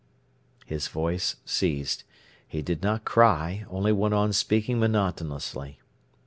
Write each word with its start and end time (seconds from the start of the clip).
'"His 0.65 0.87
voice 0.87 1.35
ceased. 1.45 2.05
He 2.47 2.63
did 2.63 2.81
not 2.81 3.05
cry, 3.05 3.65
only 3.69 3.91
went 3.91 4.15
on 4.15 4.33
speaking 4.33 4.79
monotonously. 4.79 5.79